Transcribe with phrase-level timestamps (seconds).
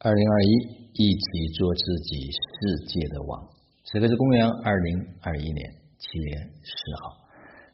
[0.00, 0.50] 二零二一，
[0.92, 3.48] 一起做自己世界的王。
[3.82, 7.16] 此刻是公元二零二一年七月十号，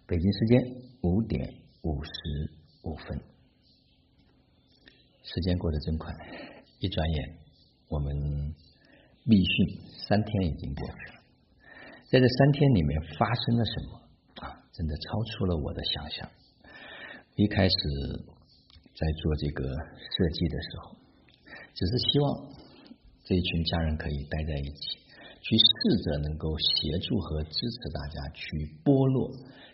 [0.07, 0.59] 北京时间
[1.03, 1.47] 五点
[1.83, 2.11] 五十
[2.85, 3.21] 五分。
[5.23, 6.15] 时间过得真快，
[6.79, 7.37] 一转眼
[7.89, 8.17] 我们
[9.25, 11.21] 密训三天已经过去了。
[12.07, 14.01] 在这三天里面发生了什么
[14.47, 14.65] 啊？
[14.73, 16.31] 真的超出了我的想象。
[17.35, 17.77] 一开始
[18.95, 21.04] 在做这个设计的时候。
[21.75, 22.55] 只是希望
[23.25, 24.99] 这一群家人可以待在一起，
[25.43, 28.47] 去试着能够协助和支持大家去
[28.87, 29.27] 剥落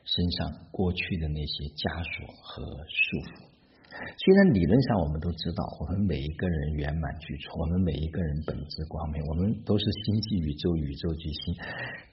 [0.08, 3.52] 身上过去的那些枷锁和束缚。
[3.90, 11.52] 虽然理论上我们都知道，我们每一个人圆满具足，我们每一个人本质光明，我们都是星际宇宙宇宙巨星，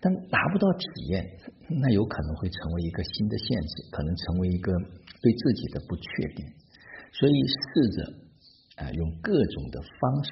[0.02, 1.24] 但达不到体验，
[1.80, 4.74] 那有可能会成为一个新的限制，可能成为一个
[5.22, 6.44] 对自己的不确定。
[7.14, 8.27] 所以试着。
[8.78, 10.32] 啊，用各种的方式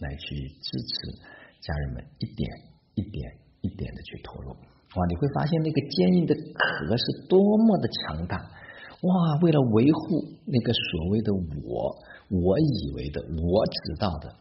[0.00, 1.12] 来去支持
[1.60, 2.48] 家人们，一点
[2.94, 4.52] 一点一点的去脱落。
[4.52, 8.36] 哇，你会发现那个坚硬的壳是多么的强大。
[8.36, 11.96] 哇，为了维护那个所谓的我，
[12.28, 14.34] 我以为的，我知道的，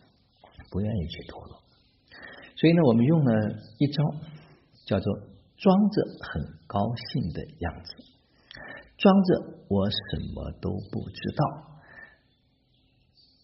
[0.72, 1.62] 不愿意去脱落。
[2.56, 4.04] 所以呢，我们用了一招，
[4.86, 5.14] 叫做
[5.58, 7.96] 装着很高兴的样子，
[8.98, 11.75] 装着我什么都不知道。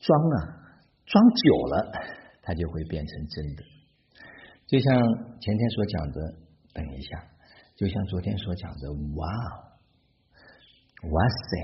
[0.02, 0.38] 装啊，
[1.06, 1.92] 装久了，
[2.42, 3.64] 它就会变成真的。
[4.68, 4.94] 就像
[5.40, 6.36] 前天所讲的，
[6.74, 7.24] 等一下，
[7.76, 9.28] 就像昨天所讲的，哇，
[11.10, 11.58] 哇塞，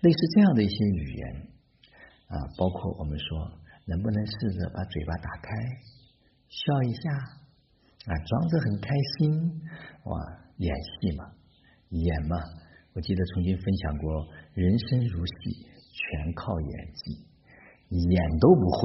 [0.00, 1.48] 类似这样的一些语言
[2.28, 3.50] 啊，包括我们说，
[3.86, 5.50] 能不能试着把嘴巴打开，
[6.48, 7.10] 笑一下
[8.06, 9.60] 啊，装着很开心，
[10.04, 10.18] 哇，
[10.58, 11.32] 演戏嘛，
[11.88, 12.36] 演嘛。
[12.92, 17.29] 我记得曾经分享过，人生如戏，全靠演技。
[17.90, 18.80] 演都不会，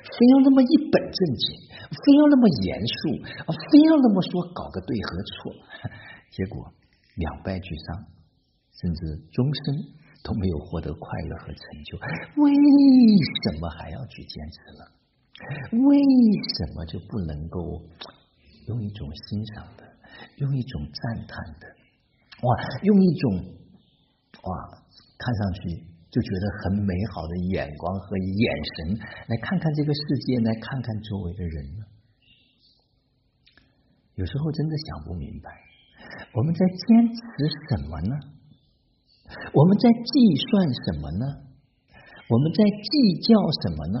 [0.00, 1.44] 非要那么一本正经，
[1.92, 3.20] 非要那么严肃，
[3.52, 5.52] 非要那么说搞个对和错，
[6.32, 6.72] 结果
[7.16, 8.06] 两败俱伤，
[8.80, 9.76] 甚至终身
[10.24, 11.98] 都没有获得快乐和成就。
[12.42, 12.50] 为
[13.44, 14.84] 什么还要去坚持呢？
[15.70, 15.98] 为
[16.56, 17.82] 什么就不能够
[18.68, 19.84] 用一种欣赏的，
[20.36, 21.66] 用一种赞叹的，
[22.40, 23.34] 哇，用一种
[24.44, 24.82] 哇，
[25.18, 25.93] 看上去。
[26.14, 28.94] 就觉得很美好的眼光和眼神，
[29.26, 31.82] 来看看这个世界，来看看周围的人呢。
[34.14, 35.50] 有时候真的想不明白，
[36.38, 37.18] 我们在坚持
[37.66, 38.14] 什么呢？
[39.50, 41.26] 我们在计算什么呢？
[42.30, 43.34] 我们在计较
[43.66, 43.98] 什么呢？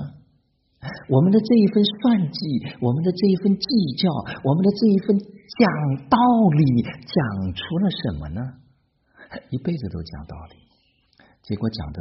[1.08, 2.38] 我们的这一份算计，
[2.80, 3.66] 我们的这一份计
[3.98, 4.06] 较，
[4.44, 6.16] 我们的这一份讲道
[6.54, 8.40] 理，讲出了什么呢？
[9.50, 10.63] 一辈子都讲道理。
[11.44, 12.00] 结果讲的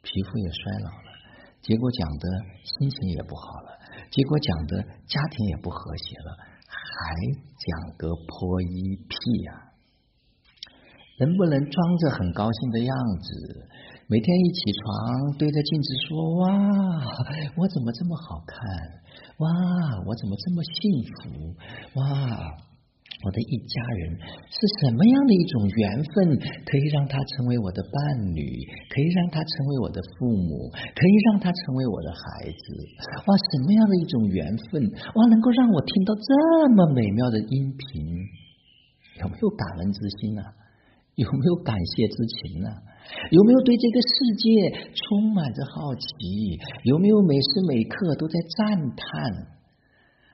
[0.00, 1.12] 皮肤也衰老了，
[1.60, 2.24] 结果讲的
[2.64, 3.78] 心情也不好了，
[4.10, 6.32] 结果讲的家庭也不和谐了，
[6.66, 9.68] 还讲个破一屁呀！
[11.20, 13.68] 能不能装着很高兴的样子，
[14.08, 16.48] 每天一起床对着镜子说：“哇，
[17.58, 18.58] 我怎么这么好看？
[19.36, 19.48] 哇，
[20.06, 21.54] 我怎么这么幸福？
[22.00, 22.56] 哇！”
[23.22, 24.18] 我的一家人
[24.50, 26.34] 是什么样的一种缘分，
[26.66, 28.42] 可以让他成为我的伴侣，
[28.90, 32.64] 可以让他成为我的父母，可以让他成为我的孩子？
[33.22, 34.82] 哇，什么样的一种缘分？
[34.90, 38.10] 哇，能够让我听到这么美妙的音频，
[39.22, 40.42] 有没有感恩之心呢？
[41.14, 42.70] 有没有感谢之情呢？
[43.30, 46.58] 有没有对这个世界充满着好奇？
[46.84, 49.61] 有没有每时每刻都在赞叹？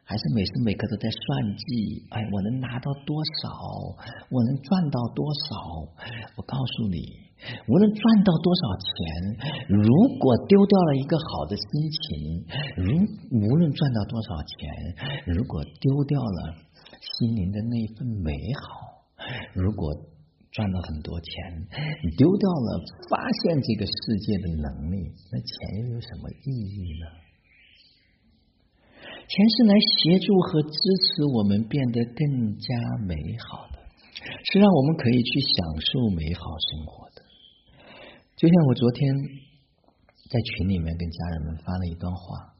[0.08, 3.12] 还是每时每刻都在算计，哎，我能拿到多
[3.44, 3.52] 少？
[4.32, 5.84] 我能赚到多少？
[6.32, 6.96] 我告诉你，
[7.69, 9.84] 无论赚到多少钱，如
[10.16, 12.41] 果丢掉了一个好的心情，
[12.80, 12.88] 如
[13.36, 16.56] 无论赚到多少钱，如果丢掉了
[16.96, 18.32] 心灵的那一份美
[18.64, 19.04] 好，
[19.52, 19.92] 如果
[20.50, 21.69] 赚了很多钱，
[22.02, 22.80] 你丢掉了
[23.12, 27.27] 发现这个世界的能力，那钱又有什么意义呢？
[29.28, 32.72] 钱是来协助和支持我们变得更加
[33.04, 33.14] 美
[33.44, 33.78] 好的，
[34.50, 37.20] 是让我们可以去享受美好生活的。
[38.36, 39.14] 就像我昨天
[40.30, 42.56] 在群里面跟家人们发了一段话，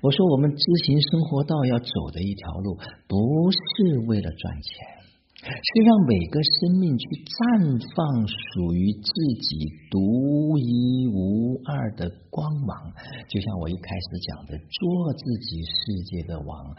[0.00, 2.74] 我说我们知行生活道要走的一条路，
[3.06, 5.01] 不是为了赚钱。
[5.42, 7.98] 是让每个生命去绽放
[8.30, 9.10] 属于自
[9.42, 12.94] 己独一无二的光芒，
[13.26, 16.70] 就像我一开始讲的，做自己世界的王，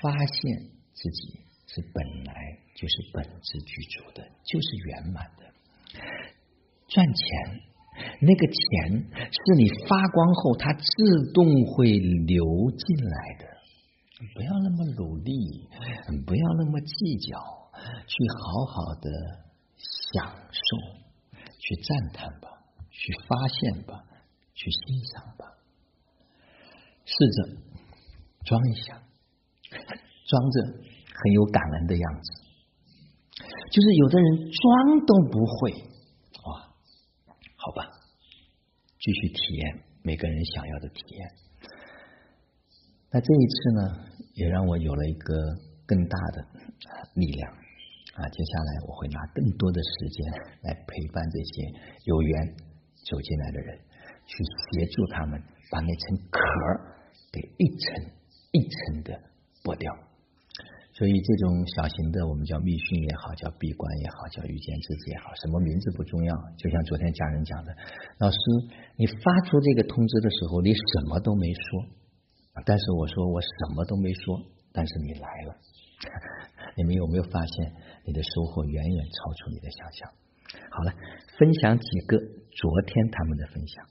[0.00, 2.32] 发现自己是本来
[2.72, 5.44] 就是本质具足的，就是圆满的。
[6.88, 7.20] 赚钱
[8.22, 8.56] 那个钱
[9.28, 13.44] 是你发光后它自动会流进来的。
[14.34, 15.68] 不要那么努力，
[16.26, 17.38] 不要那么计较，
[18.06, 19.10] 去好好的
[20.12, 20.76] 享受，
[21.58, 22.48] 去赞叹吧，
[22.90, 24.04] 去发现吧，
[24.54, 25.46] 去欣赏吧。
[27.04, 27.60] 试着
[28.44, 29.02] 装一下，
[30.26, 32.40] 装着很有感恩的样子。
[33.70, 35.72] 就是有的人装都不会，
[36.44, 36.74] 哇，
[37.56, 37.88] 好吧，
[38.98, 41.30] 继续体验每个人想要的体验。
[43.12, 44.04] 那这一次呢，
[44.34, 45.34] 也让我有了一个
[45.86, 46.46] 更大的
[47.14, 47.52] 力量
[48.14, 48.28] 啊！
[48.28, 50.26] 接下来我会拿更多的时间
[50.62, 51.72] 来陪伴这些
[52.04, 52.54] 有缘
[53.06, 53.78] 走进来的人，
[54.26, 55.40] 去协助他们
[55.70, 56.40] 把那层壳
[57.32, 58.10] 给一层
[58.52, 59.14] 一层的
[59.62, 59.92] 剥掉。
[60.92, 66.34] 所以这种小型的，我们叫密训也好，叫闭关也好，叫遇见自己也好，什么名字不重要。
[66.58, 67.72] 就像昨天家人讲的，
[68.18, 68.36] 老师，
[68.96, 71.86] 你发出这个通知的时候，你什么都没说。
[72.66, 74.36] 但是我说我什么都没说，
[74.74, 75.56] 但是你来了，
[76.80, 77.74] 你们有没有发现
[78.06, 80.10] 你的收获远远超出你的想象？
[80.70, 80.94] 好了，
[81.36, 83.84] 分享几个昨天他们的分享。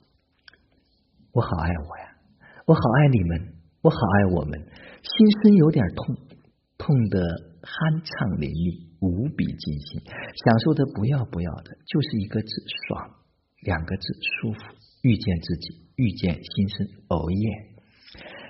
[1.32, 2.18] 我好爱我呀，
[2.66, 3.54] 我好爱你们，
[3.84, 6.16] 我好爱我们，心声有点痛，
[6.80, 7.22] 痛得
[7.62, 12.50] 酣畅淋漓，无比尽兴，享受的不要不要的，就是一个字
[12.88, 13.22] 爽，
[13.62, 14.04] 两个字
[14.42, 14.60] 舒服，
[15.04, 17.69] 遇见自己，遇见心声，哦耶！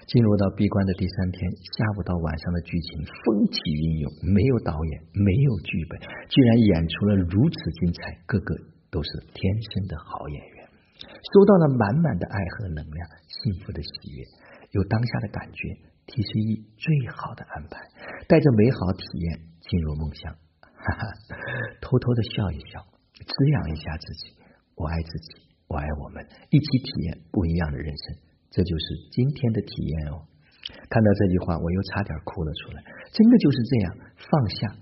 [0.09, 1.45] 进入到闭关的第三天，
[1.77, 8.57] 下午到晚上的剧情风起云涌，没有导演，没有剧本，居然演出了如此精彩，个个
[8.89, 10.65] 都是天生的好演员，
[11.05, 14.25] 收到了满满的爱和能量，幸福的喜悦，
[14.73, 15.77] 有当下的感觉
[16.09, 17.77] ，T C E 最好的安排，
[18.25, 21.05] 带着美好体验进入梦乡，哈哈，
[21.85, 22.81] 偷偷的笑一笑，
[23.13, 24.33] 滋养一下自己，
[24.73, 28.28] 我爱自己，我爱我们，一起体验不一样的人生。
[28.49, 30.25] 这就是今天的体验哦！
[30.89, 32.83] 看到这句话，我又差点哭了出来。
[33.13, 34.73] 真的就是这样，放下、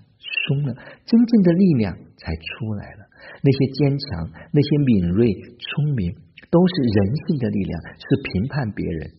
[0.48, 0.74] 松了，
[1.04, 3.08] 真正的力量才出来了。
[3.42, 6.12] 那些坚强、那些敏锐、聪明，
[6.48, 9.10] 都是人性的力量，是评判别人，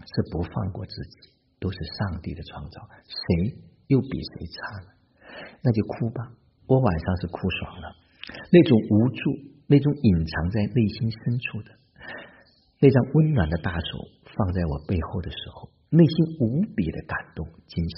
[0.00, 1.30] 是不放过自己，
[1.60, 2.80] 都是上帝的创造。
[3.04, 3.56] 谁
[3.88, 4.90] 又比谁差呢？
[5.62, 6.32] 那就哭吧！
[6.66, 7.96] 我晚上是哭爽了。
[8.52, 9.20] 那种无助，
[9.66, 11.76] 那种隐藏在内心深处的。
[12.80, 17.96] 那张温暖的大手放在我背后的时候，内心无比的感动惊喜。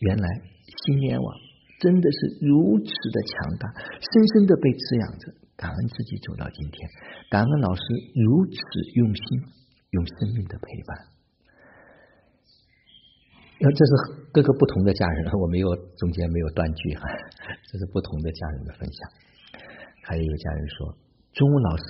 [0.00, 0.26] 原来
[0.66, 1.34] 新年网
[1.78, 5.32] 真的是如此的强大，深深的被滋养着。
[5.58, 6.88] 感恩自己走到今天，
[7.30, 7.82] 感恩老师
[8.14, 8.58] 如此
[8.94, 9.42] 用心，
[9.90, 10.94] 用生命的陪伴。
[13.58, 13.90] 那这是
[14.30, 17.02] 各个不同的家人，我没有中间没有断句哈，
[17.66, 19.10] 这是不同的家人的分享。
[20.04, 20.96] 还有一个家人说，
[21.32, 21.82] 中午老师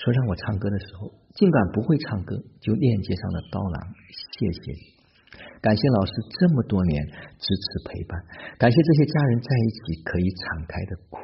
[0.00, 1.12] 说让我唱歌的时候。
[1.36, 3.76] 尽管不会唱歌，就链接上了刀郎。
[4.34, 4.82] 谢谢你，
[5.62, 7.06] 感谢老师这么多年
[7.38, 8.18] 支持陪伴，
[8.58, 11.22] 感谢这些家人在一起可以敞开的哭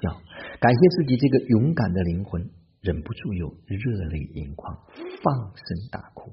[0.00, 0.14] 笑，
[0.60, 2.40] 感谢自己这个勇敢的灵魂，
[2.80, 4.76] 忍不住又热泪盈眶，
[5.24, 6.30] 放声大哭。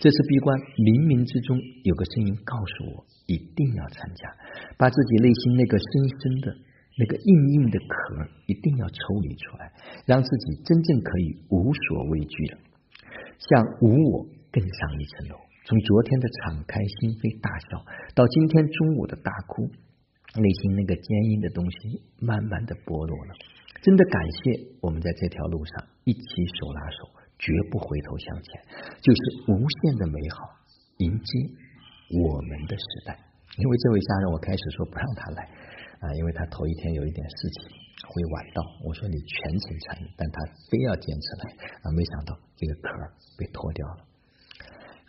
[0.00, 4.32] 这次闭关，冥冥之中有个声音告诉我，一定要参加，
[4.78, 5.84] 把自己内心那个深
[6.16, 6.46] 深的。
[6.98, 9.70] 那个硬硬的壳一定要抽离出来，
[10.06, 12.58] 让自己真正可以无所畏惧了，
[13.38, 15.36] 向无我更上一层楼。
[15.66, 17.84] 从昨天的敞开心扉大笑，
[18.14, 19.68] 到今天中午的大哭，
[20.40, 23.32] 内心那个坚硬的东西慢慢的剥落了。
[23.82, 26.22] 真的感谢我们在这条路上一起
[26.56, 28.48] 手拉手，绝不回头向前，
[29.04, 29.20] 就是
[29.52, 30.48] 无限的美好，
[31.04, 31.30] 迎接
[32.24, 33.18] 我们的时代。
[33.58, 35.44] 因为这位家人，我开始说不让他来。
[36.00, 37.72] 啊，因为他头一天有一点事情
[38.08, 40.36] 会晚到，我说你全程参与，但他
[40.70, 41.44] 非要坚持来
[41.80, 42.88] 啊，没想到这个壳
[43.38, 44.04] 被脱掉了。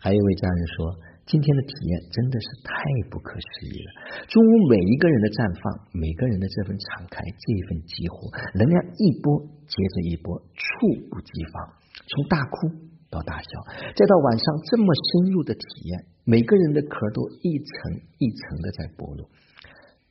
[0.00, 0.94] 还有一位家人说，
[1.26, 2.72] 今天的体验真的是太
[3.10, 3.88] 不可思议了。
[4.30, 10.64] 中午每一个人的绽放，每个人的这份敞开，这份激活，能量一波接着一波，猝
[11.10, 11.74] 不及防，
[12.06, 12.70] 从大哭
[13.10, 13.50] 到大笑，
[13.98, 19.28] 再到晚上这么深入的体验，每个人的壳都一层一层的在剥落。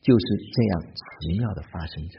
[0.08, 2.16] 就是这样奇妙的发生着，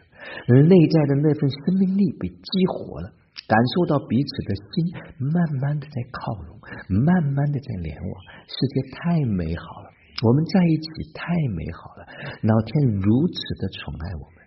[0.52, 3.09] 而内在的那份生命力被激活了，
[3.49, 6.61] 感受到彼此的心慢慢的在靠拢，
[7.00, 8.12] 慢慢的在联网，
[8.45, 9.88] 世界太美好了，
[10.21, 12.04] 我们在一起太美好了，
[12.45, 14.45] 老天如此的宠爱我们，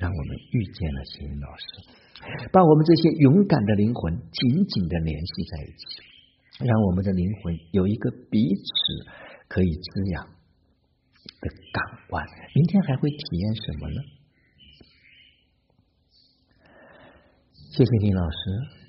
[0.00, 1.68] 让我们遇见了心老师，
[2.48, 8.72] 把我们这些勇敢的灵魂紧紧的联系在一起，让我们的灵魂有一个彼此
[9.46, 10.37] 可以滋养。
[11.40, 14.00] 的港湾，明天还会体验什么呢？
[17.70, 18.38] 谢谢你，老师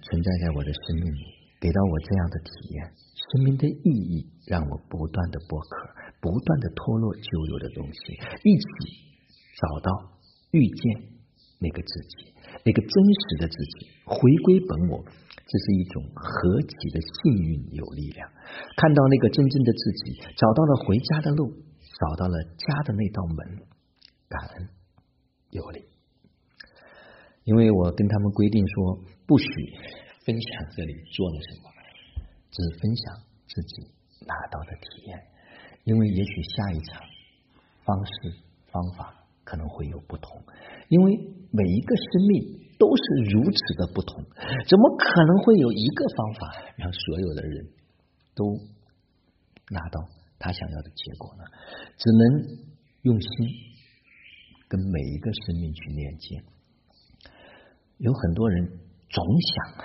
[0.02, 1.22] 存在在我的生命里，
[1.62, 2.94] 给到我这样的体验。
[3.30, 8.66] 生命的意义让我不断的剥壳，不断的脱落旧有的东西，一起
[9.54, 10.18] 找到
[10.50, 11.14] 遇见
[11.60, 12.34] 那个自己，
[12.66, 15.06] 那个真实的自己，回归本我。
[15.50, 18.30] 这是一种何其的幸运，有力量！
[18.78, 21.54] 看到那个真正的自己，找到了回家的路，
[22.00, 23.68] 找到了家的那道门，
[24.28, 24.70] 感恩
[25.52, 25.84] 有礼。
[27.44, 29.46] 因为我跟他们规定说，不许
[30.26, 31.70] 分享这里做了什么，
[32.50, 33.84] 只分享自己
[34.26, 35.20] 拿到的体验。
[35.84, 37.02] 因为也许下一场
[37.84, 38.12] 方式
[38.72, 39.14] 方法
[39.44, 40.42] 可能会有不同，
[40.88, 41.18] 因为
[41.52, 42.70] 每一个生命。
[42.80, 43.04] 都是
[43.36, 46.40] 如此的不同，怎么可能会有一个方法
[46.78, 47.68] 让所有的人
[48.34, 48.56] 都
[49.70, 50.00] 拿到
[50.40, 51.44] 他想要的结果呢？
[52.00, 52.22] 只能
[53.04, 53.30] 用心
[54.68, 56.42] 跟每一个生命去连接。
[57.98, 58.80] 有很多人
[59.10, 59.84] 总想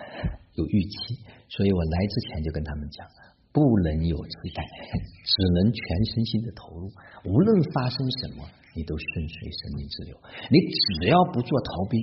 [0.54, 1.18] 有预期，
[1.48, 3.04] 所以我来之前就跟他们讲，
[3.52, 4.62] 不能有期待，
[5.26, 6.88] 只能全身心的投入。
[7.24, 8.46] 无论发生什么，
[8.76, 10.16] 你都顺随生命之流。
[10.48, 10.56] 你
[11.02, 12.00] 只要不做逃兵。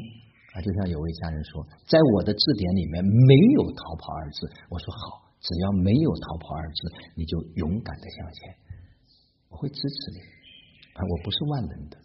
[0.51, 4.51] 啊，就像有位家人说，在我的字典里面没有“逃跑”二字。
[4.67, 6.77] 我说好，只要没有“逃跑”二字，
[7.15, 8.55] 你就勇敢的向前，
[9.50, 10.19] 我会支持你。
[10.93, 11.98] 啊，我不是万能的，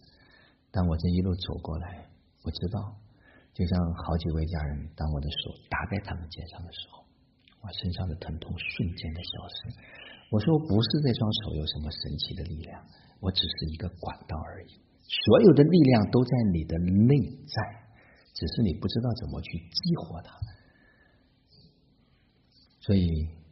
[0.72, 2.08] 但我这一路走过来，
[2.42, 2.96] 我知道，
[3.52, 3.76] 就像
[4.06, 7.04] 好几位家人，当我的手搭在他们肩上的时候，
[7.60, 9.76] 我身上的疼痛瞬间的消失。
[10.30, 12.82] 我说，不是这双手有什么神奇的力量，
[13.20, 14.72] 我只是一个管道而已。
[15.04, 17.14] 所有的力量都在你的内
[17.46, 17.86] 在。
[18.36, 20.30] 只是你不知道怎么去激活它，
[22.86, 23.02] 所以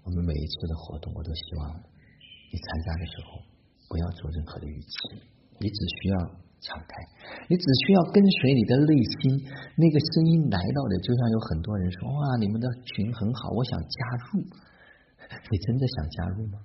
[0.07, 3.43] 我们每一次的活动，我都希望你参加的时候
[3.91, 4.95] 不要做任何的预期，
[5.59, 6.17] 你只需要
[6.63, 6.95] 敞开，
[7.51, 9.43] 你只需要跟随你的内心
[9.75, 10.95] 那个声音来到的。
[11.03, 13.99] 就像有很多人说：“哇，你们的群很好，我想加
[14.31, 14.47] 入。
[15.51, 16.63] ”你真的想加入吗？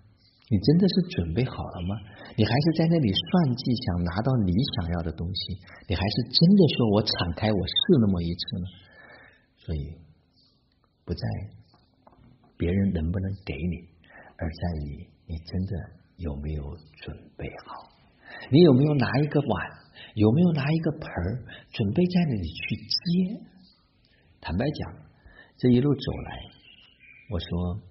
[0.50, 1.98] 你真的是准备好了吗？
[2.38, 5.58] 你还是在那里算计，想拿到你想要的东西？
[5.90, 8.66] 你还是真的说我敞开，我试那么一次呢？
[9.58, 9.98] 所以
[11.04, 11.26] 不在
[12.60, 13.88] 别人能不能给你，
[14.36, 15.74] 而在于你真的
[16.18, 17.90] 有没有准备好？
[18.52, 19.72] 你有没有拿一个碗？
[20.16, 23.40] 有没有拿一个盆儿，准备在那里去接？
[24.42, 24.94] 坦白讲，
[25.56, 26.42] 这一路走来，
[27.32, 27.82] 我说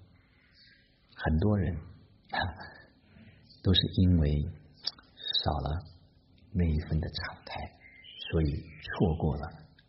[1.15, 1.75] 很多人。
[3.61, 4.29] 都是因为
[5.43, 5.83] 少了
[6.53, 7.59] 那一份的敞开，
[8.31, 9.41] 所以错过了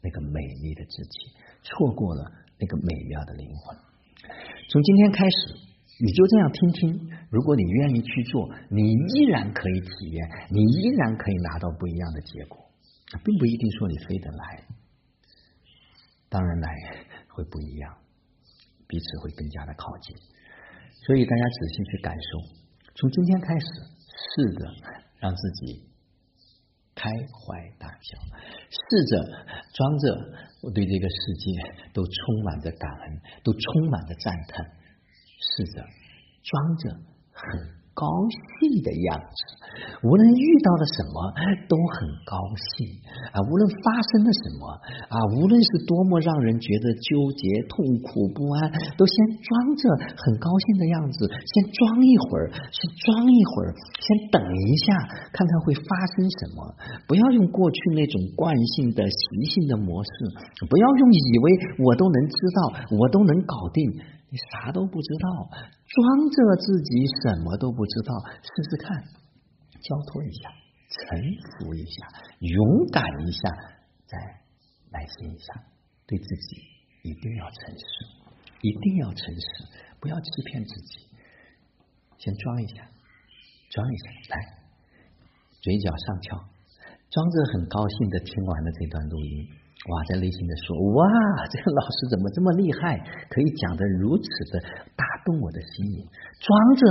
[0.02, 1.30] 那个美丽的自己，
[1.62, 2.24] 错过了
[2.58, 3.78] 那个美妙的灵魂。
[4.70, 5.54] 从今天开始，
[5.98, 7.10] 你就这样听听。
[7.28, 12.70] 如果你愿意去做，你依然可以体验，你依然可以拿到不一样的结果。
[13.24, 14.62] 并不一定说你非得来，
[16.28, 16.70] 当然来
[17.34, 17.96] 会不一样，
[18.86, 20.16] 彼此会更加的靠近。
[21.04, 22.38] 所以大家仔细去感受，
[22.94, 24.70] 从今天开始，试着
[25.18, 25.82] 让自己
[26.94, 28.18] 开怀大笑，
[28.70, 29.24] 试着
[29.72, 30.04] 装着
[30.62, 34.64] 我对这个世界都充满着感恩，都充满着赞叹，
[35.56, 35.82] 试着
[36.42, 36.90] 装着
[37.32, 37.80] 很。
[37.92, 39.59] 高兴的样子，
[40.00, 41.16] 无论遇到了什么
[41.68, 42.88] 都很高兴
[43.36, 43.36] 啊！
[43.44, 44.62] 无论发生了什么
[45.12, 49.14] 啊，无论是多么让人觉得纠结、痛苦、不安，都先
[49.44, 49.82] 装着
[50.16, 55.04] 很高兴的样子，先装一会儿，先装一会儿，先等一下，
[55.36, 56.56] 看看会发生什么。
[57.04, 59.20] 不要用过去那种惯性的习
[59.52, 60.10] 性的模式，
[60.64, 61.46] 不要用以为
[61.84, 62.58] 我都能知道，
[62.96, 63.84] 我都能搞定。
[64.32, 65.98] 你啥都不知道，装
[66.30, 68.96] 着自己什么都不知道，试试看，
[69.80, 70.50] 交托一下，
[70.88, 71.20] 臣
[71.58, 72.06] 服一下，
[72.38, 73.48] 勇敢一下，
[74.06, 74.18] 再
[74.92, 75.54] 耐心一下，
[76.06, 76.56] 对自己
[77.02, 77.84] 一定要诚实，
[78.62, 79.46] 一定要诚实，
[80.00, 81.06] 不要欺骗自己。
[82.18, 82.74] 先装一下，
[83.70, 84.36] 装一下，来，
[85.62, 86.36] 嘴角上翘，
[87.08, 89.48] 装着很高兴的听完了这段录音。
[89.88, 91.08] 哇，在内心的说，哇，
[91.48, 92.98] 这个老师怎么这么厉害，
[93.30, 94.60] 可以讲的如此的
[94.92, 96.04] 打动我的心灵？
[96.36, 96.84] 装着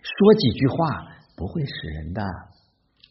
[0.00, 2.22] 说几句话不会死人的，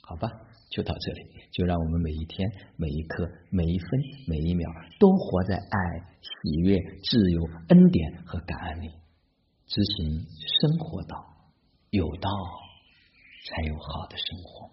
[0.04, 0.30] 好吧？
[0.70, 3.90] 就到这里，就让我们每一天、每一刻、每一分、
[4.28, 4.70] 每一秒
[5.00, 8.92] 都活在爱、喜悦、自由、恩典和感恩里，
[9.66, 10.28] 执行
[10.62, 11.26] 生活道，
[11.90, 12.30] 有道
[13.50, 14.70] 才有好的生活。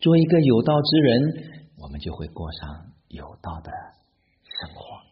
[0.00, 2.90] 做一个有道之人，我们就会过上。
[3.06, 3.70] 有道的
[4.42, 5.09] 生活。